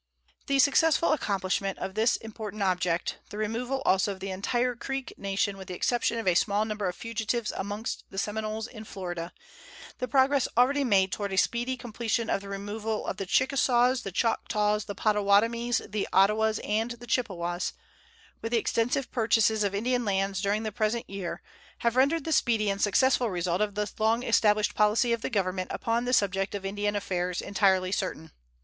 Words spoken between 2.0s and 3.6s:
important object, the